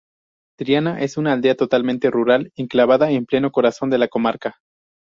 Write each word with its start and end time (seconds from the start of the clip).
Triana 0.57 0.99
es 0.99 1.15
una 1.17 1.31
aldea 1.33 1.53
totalmente 1.53 2.09
rural, 2.09 2.51
enclavada 2.55 3.11
en 3.11 3.27
pleno 3.27 3.51
corazón 3.51 3.91
de 3.91 3.99
la 3.99 4.07
comarca. 4.07 4.55